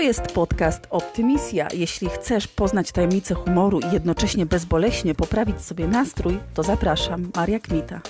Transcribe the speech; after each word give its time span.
To 0.00 0.04
jest 0.04 0.32
podcast 0.32 0.86
Optymisja. 0.90 1.68
Jeśli 1.74 2.08
chcesz 2.08 2.48
poznać 2.48 2.92
tajemnice 2.92 3.34
humoru 3.34 3.80
i 3.80 3.92
jednocześnie 3.92 4.46
bezboleśnie 4.46 5.14
poprawić 5.14 5.60
sobie 5.60 5.88
nastrój, 5.88 6.38
to 6.54 6.62
zapraszam, 6.62 7.30
Maria 7.36 7.58
Kmita. 7.60 8.00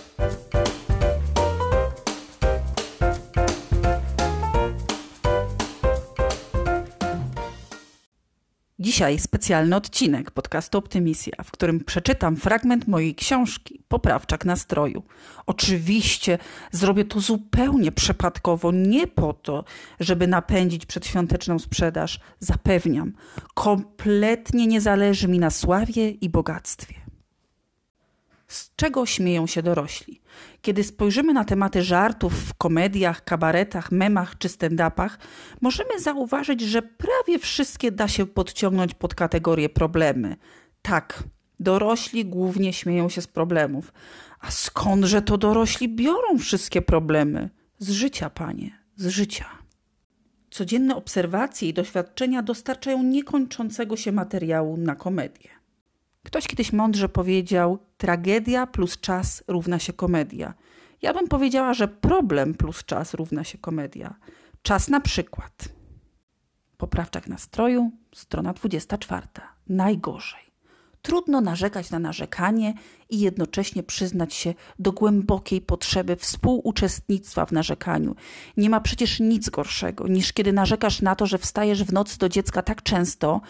Dzisiaj 8.81 9.19
specjalny 9.19 9.77
odcinek 9.77 10.31
podcastu 10.31 10.79
Optymisja, 10.79 11.33
w 11.45 11.51
którym 11.51 11.85
przeczytam 11.85 12.37
fragment 12.37 12.89
mojej 12.89 13.15
książki 13.15 13.81
Poprawczak 13.89 14.45
nastroju. 14.45 15.03
Oczywiście 15.47 16.39
zrobię 16.73 17.05
to 17.05 17.21
zupełnie 17.21 17.93
przypadkowo, 17.93 18.73
nie 18.73 19.07
po 19.07 19.33
to, 19.33 19.65
żeby 20.01 20.27
napędzić 20.27 20.87
przedświąteczną 20.87 21.59
sprzedaż. 21.59 22.21
Zapewniam, 22.39 23.13
kompletnie 23.55 24.67
nie 24.67 24.81
zależy 24.81 25.29
mi 25.29 25.39
na 25.39 25.51
sławie 25.51 26.11
i 26.11 26.29
bogactwie. 26.29 27.00
Z 28.51 28.77
czego 28.77 29.07
śmieją 29.07 29.47
się 29.47 29.63
dorośli? 29.63 30.21
Kiedy 30.63 30.85
spojrzymy 30.85 31.33
na 31.33 31.45
tematy 31.45 31.83
żartów 31.83 32.35
w 32.35 32.55
komediach, 32.55 33.25
kabaretach, 33.25 33.93
memach 33.93 34.39
czy 34.39 34.49
stand-upach, 34.49 35.19
możemy 35.61 36.01
zauważyć, 36.01 36.61
że 36.61 36.83
prawie 36.83 37.39
wszystkie 37.39 37.93
da 37.93 38.09
się 38.09 38.27
podciągnąć 38.27 38.95
pod 38.95 39.15
kategorię 39.15 39.69
problemy. 39.69 40.37
Tak, 40.83 41.25
dorośli 41.61 42.25
głównie 42.25 42.73
śmieją 42.73 43.09
się 43.09 43.23
z 43.23 43.27
problemów. 43.27 43.93
A 44.41 44.51
skądże 44.51 45.23
to 45.23 45.39
dorośli 45.39 45.89
biorą 45.89 46.39
wszystkie 46.39 46.83
problemy? 46.83 47.51
Z 47.79 47.91
życia, 47.91 48.31
panie, 48.31 48.71
z 48.97 49.07
życia. 49.07 49.47
Codzienne 50.51 50.97
obserwacje 50.97 51.69
i 51.69 51.75
doświadczenia 51.75 52.43
dostarczają 52.43 53.03
niekończącego 53.03 53.97
się 53.97 54.13
materiału 54.13 54.77
na 54.77 54.95
komedię. 54.95 55.60
Ktoś 56.31 56.47
kiedyś 56.47 56.73
mądrze 56.73 57.09
powiedział: 57.09 57.79
tragedia 57.99 58.67
plus 58.67 59.01
czas 59.01 59.45
równa 59.49 59.79
się 59.79 59.93
komedia. 59.93 60.55
Ja 61.03 61.15
bym 61.15 61.29
powiedziała, 61.29 61.75
że 61.75 61.89
problem 61.89 62.55
plus 62.55 62.85
czas 62.85 63.15
równa 63.15 63.45
się 63.45 63.59
komedia. 63.59 64.15
Czas 64.63 64.89
na 64.89 65.01
przykład. 65.01 65.69
Poprawczak 66.77 67.29
nastroju, 67.29 67.91
strona 68.15 68.53
24. 68.53 69.27
Najgorzej. 69.69 70.51
Trudno 71.03 71.41
narzekać 71.41 71.91
na 71.91 71.99
narzekanie 71.99 72.75
i 73.11 73.21
jednocześnie 73.21 73.83
przyznać 73.83 74.35
się 74.35 74.55
do 74.79 74.93
głębokiej 74.93 75.61
potrzeby 75.61 76.17
współuczestnictwa 76.17 77.47
w 77.47 77.53
narzekaniu. 77.53 78.17
Nie 78.57 78.71
ma 78.71 78.81
przecież 78.81 79.21
nic 79.21 79.51
gorszego 79.51 80.09
niż 80.09 80.33
kiedy 80.33 80.53
narzekasz 80.53 81.03
na 81.03 81.15
to, 81.15 81.27
że 81.27 81.39
wstajesz 81.39 81.85
w 81.85 81.93
nocy 81.93 82.19
do 82.19 82.29
dziecka 82.29 82.63
tak 82.63 82.83
często, 82.83 83.41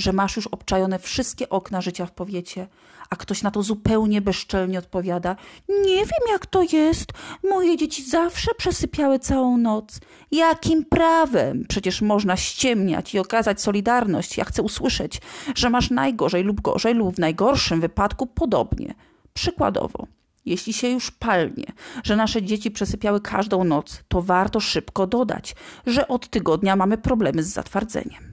że 0.00 0.12
masz 0.12 0.36
już 0.36 0.46
obczajone 0.46 0.98
wszystkie 0.98 1.48
okna 1.48 1.80
życia 1.80 2.06
w 2.06 2.12
powiecie, 2.12 2.66
a 3.10 3.16
ktoś 3.16 3.42
na 3.42 3.50
to 3.50 3.62
zupełnie 3.62 4.20
bezczelnie 4.20 4.78
odpowiada: 4.78 5.36
Nie 5.68 5.96
wiem, 5.96 6.24
jak 6.32 6.46
to 6.46 6.62
jest. 6.72 7.12
Moje 7.50 7.76
dzieci 7.76 8.02
zawsze 8.02 8.50
przesypiały 8.54 9.18
całą 9.18 9.56
noc. 9.58 10.00
Jakim 10.30 10.84
prawem? 10.84 11.64
Przecież 11.68 12.02
można 12.02 12.36
ściemniać 12.36 13.14
i 13.14 13.18
okazać 13.18 13.60
solidarność. 13.60 14.36
Ja 14.36 14.44
chcę 14.44 14.62
usłyszeć, 14.62 15.20
że 15.54 15.70
masz 15.70 15.90
najgorzej 15.90 16.42
lub 16.42 16.60
gorzej, 16.60 16.94
lub 16.94 17.16
w 17.16 17.18
najgorszym 17.18 17.80
wypadku 17.80 18.26
podobnie. 18.26 18.94
Przykładowo. 19.34 20.06
Jeśli 20.46 20.72
się 20.72 20.88
już 20.88 21.10
palnie, 21.10 21.66
że 22.04 22.16
nasze 22.16 22.42
dzieci 22.42 22.70
przesypiały 22.70 23.20
każdą 23.20 23.64
noc, 23.64 24.02
to 24.08 24.22
warto 24.22 24.60
szybko 24.60 25.06
dodać, 25.06 25.54
że 25.86 26.08
od 26.08 26.28
tygodnia 26.28 26.76
mamy 26.76 26.98
problemy 26.98 27.42
z 27.42 27.48
zatwardzeniem. 27.48 28.29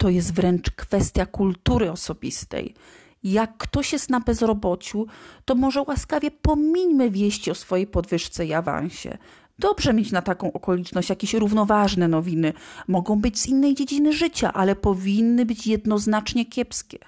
To 0.00 0.08
jest 0.08 0.34
wręcz 0.34 0.70
kwestia 0.70 1.26
kultury 1.26 1.90
osobistej. 1.90 2.74
Jak 3.22 3.56
ktoś 3.56 3.92
jest 3.92 4.10
na 4.10 4.20
bezrobociu, 4.20 5.06
to 5.44 5.54
może 5.54 5.82
łaskawie 5.82 6.30
pomińmy 6.30 7.10
wieści 7.10 7.50
o 7.50 7.54
swojej 7.54 7.86
podwyżce 7.86 8.46
i 8.46 8.52
awansie. 8.52 9.18
Dobrze 9.58 9.92
mieć 9.92 10.12
na 10.12 10.22
taką 10.22 10.52
okoliczność 10.52 11.10
jakieś 11.10 11.34
równoważne 11.34 12.08
nowiny. 12.08 12.52
Mogą 12.88 13.20
być 13.20 13.40
z 13.40 13.46
innej 13.46 13.74
dziedziny 13.74 14.12
życia, 14.12 14.52
ale 14.52 14.76
powinny 14.76 15.46
być 15.46 15.66
jednoznacznie 15.66 16.46
kiepskie. 16.46 16.98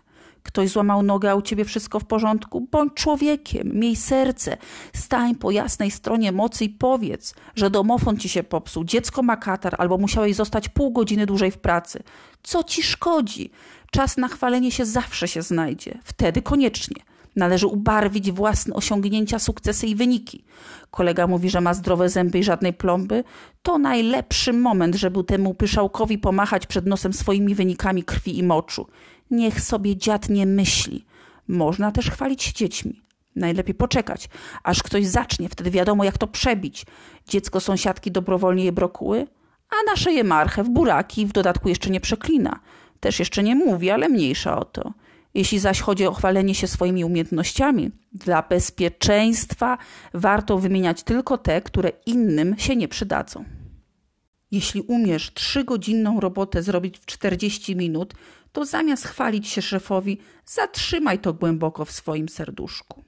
Ktoś 0.43 0.71
złamał 0.71 1.03
nogę, 1.03 1.31
a 1.31 1.35
u 1.35 1.43
ciebie 1.43 1.65
wszystko 1.65 2.01
w 2.01 2.05
porządku? 2.05 2.61
Bądź 2.71 2.95
człowiekiem, 2.95 3.71
miej 3.75 3.97
serce, 3.97 4.57
stań 4.93 5.35
po 5.35 5.51
jasnej 5.51 5.91
stronie 5.91 6.33
mocy 6.33 6.65
i 6.65 6.69
powiedz, 6.69 7.35
że 7.55 7.71
domofon 7.71 8.17
ci 8.17 8.29
się 8.29 8.43
popsuł, 8.43 8.85
dziecko 8.85 9.23
ma 9.23 9.37
katar 9.37 9.75
albo 9.79 9.99
musiałeś 9.99 10.37
zostać 10.37 10.69
pół 10.69 10.93
godziny 10.93 11.27
dłużej 11.27 11.51
w 11.51 11.59
pracy. 11.59 12.03
Co 12.43 12.65
ci 12.65 12.83
szkodzi? 12.83 13.51
Czas 13.91 14.17
na 14.17 14.29
chwalenie 14.29 14.71
się 14.71 14.87
zawsze 14.87 15.29
się 15.29 15.43
znajdzie. 15.43 15.99
Wtedy 16.05 16.43
koniecznie. 16.43 17.03
Należy 17.37 17.67
ubarwić 17.67 18.33
własne 18.33 18.75
osiągnięcia, 18.75 19.39
sukcesy 19.39 19.87
i 19.87 19.95
wyniki. 19.95 20.45
Kolega 20.91 21.27
mówi, 21.27 21.51
że 21.51 21.61
ma 21.61 21.75
zdrowe 21.75 22.09
zęby 22.09 22.39
i 22.39 22.45
żadnej 22.45 22.73
plomby. 22.73 23.25
To 23.63 23.79
najlepszy 23.79 24.53
moment, 24.53 24.95
żeby 24.95 25.25
temu 25.25 25.55
pyszałkowi 25.55 26.19
pomachać 26.19 26.67
przed 26.67 26.87
nosem 26.87 27.13
swoimi 27.13 27.55
wynikami 27.55 28.05
krwi 28.05 28.39
i 28.39 28.43
moczu. 28.43 28.87
Niech 29.31 29.61
sobie 29.61 29.97
dziad 29.97 30.29
nie 30.29 30.47
myśli. 30.47 31.05
Można 31.49 31.93
też 31.93 32.11
chwalić 32.11 32.43
się 32.43 32.53
dziećmi. 32.53 33.03
Najlepiej 33.37 33.75
poczekać, 33.75 34.29
aż 34.63 34.83
ktoś 34.83 35.07
zacznie, 35.07 35.49
wtedy 35.49 35.71
wiadomo 35.71 36.05
jak 36.05 36.19
to 36.19 36.27
przebić. 36.27 36.87
Dziecko 37.29 37.61
sąsiadki 37.61 38.11
dobrowolnie 38.11 38.65
je 38.65 38.73
brokuły, 38.73 39.27
a 39.71 39.91
nasze 39.91 40.13
je 40.13 40.25
marchew, 40.25 40.69
buraki 40.69 41.27
w 41.27 41.33
dodatku 41.33 41.69
jeszcze 41.69 41.91
nie 41.91 42.01
przeklina. 42.01 42.61
Też 43.01 43.19
jeszcze 43.19 43.43
nie 43.43 43.55
mówi, 43.55 43.91
ale 43.91 44.09
mniejsza 44.09 44.59
o 44.59 44.65
to. 44.65 44.93
Jeśli 45.35 45.59
zaś 45.59 45.81
chodzi 45.81 46.07
o 46.07 46.15
chwalenie 46.15 46.55
się 46.55 46.67
swoimi 46.67 47.05
umiejętnościami, 47.05 47.91
dla 48.13 48.43
bezpieczeństwa 48.43 49.79
warto 50.15 50.59
wymieniać 50.59 51.03
tylko 51.03 51.39
te, 51.39 51.61
które 51.61 51.93
innym 52.07 52.59
się 52.59 52.77
nie 52.77 52.89
przydadzą. 52.89 53.45
Jeśli 54.51 54.81
umiesz 54.81 55.35
trzygodzinną 55.35 56.21
robotę 56.21 56.63
zrobić 56.63 56.99
w 56.99 57.07
40 57.07 57.77
minut, 57.77 58.15
to 58.53 58.65
zamiast 58.65 59.05
chwalić 59.05 59.49
się 59.49 59.63
szefowi, 59.63 60.19
zatrzymaj 60.47 61.19
to 61.19 61.33
głęboko 61.33 61.85
w 61.85 61.93
swoim 61.93 62.29
serduszku. 62.29 63.05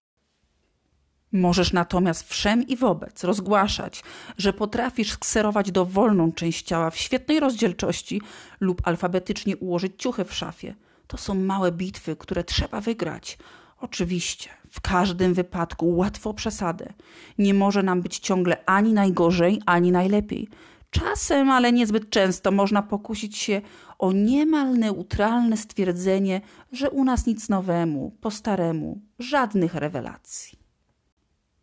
Możesz 1.32 1.72
natomiast 1.72 2.28
wszem 2.28 2.68
i 2.68 2.76
wobec 2.76 3.24
rozgłaszać, 3.24 4.02
że 4.38 4.52
potrafisz 4.52 5.12
skserować 5.12 5.70
dowolną 5.72 6.32
część 6.32 6.66
ciała 6.66 6.90
w 6.90 6.96
świetnej 6.96 7.40
rozdzielczości 7.40 8.20
lub 8.60 8.82
alfabetycznie 8.84 9.56
ułożyć 9.56 9.92
ciuchy 9.98 10.24
w 10.24 10.34
szafie. 10.34 10.74
To 11.06 11.16
są 11.16 11.34
małe 11.34 11.72
bitwy, 11.72 12.16
które 12.16 12.44
trzeba 12.44 12.80
wygrać. 12.80 13.38
Oczywiście, 13.80 14.50
w 14.70 14.80
każdym 14.80 15.34
wypadku 15.34 15.96
łatwo 15.96 16.34
przesadę. 16.34 16.92
Nie 17.38 17.54
może 17.54 17.82
nam 17.82 18.02
być 18.02 18.18
ciągle 18.18 18.64
ani 18.66 18.92
najgorzej, 18.92 19.62
ani 19.66 19.92
najlepiej. 19.92 20.48
Czasem, 20.90 21.50
ale 21.50 21.72
niezbyt 21.72 22.10
często, 22.10 22.50
można 22.50 22.82
pokusić 22.82 23.36
się 23.36 23.62
o 23.98 24.12
niemal 24.12 24.78
neutralne 24.78 25.56
stwierdzenie, 25.56 26.40
że 26.72 26.90
u 26.90 27.04
nas 27.04 27.26
nic 27.26 27.48
nowemu, 27.48 28.16
po 28.20 28.30
staremu, 28.30 29.00
żadnych 29.18 29.74
rewelacji. 29.74 30.58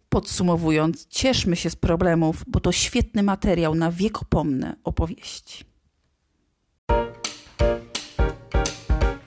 Podsumowując, 0.10 1.08
cieszmy 1.08 1.56
się 1.56 1.70
z 1.70 1.76
problemów, 1.76 2.44
bo 2.48 2.60
to 2.60 2.72
świetny 2.72 3.24
materiał 3.24 3.76
na 3.76 3.92
wiekopomne 3.92 4.76
opowieści. 4.84 5.71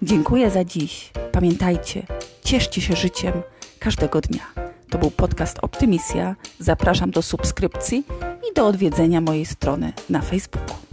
Dziękuję 0.04 0.50
za 0.50 0.64
dziś. 0.64 1.10
Pamiętajcie, 1.32 2.02
cieszcie 2.44 2.80
się 2.80 2.96
życiem 2.96 3.32
każdego 3.78 4.20
dnia. 4.20 4.42
To 4.90 4.98
był 4.98 5.10
podcast 5.10 5.58
Optymisja. 5.62 6.36
Zapraszam 6.58 7.10
do 7.10 7.22
subskrypcji 7.22 8.04
i 8.50 8.54
do 8.54 8.66
odwiedzenia 8.66 9.20
mojej 9.20 9.46
strony 9.46 9.92
na 10.10 10.20
Facebooku. 10.20 10.83